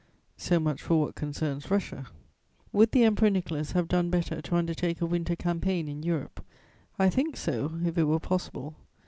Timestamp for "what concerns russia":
0.99-2.07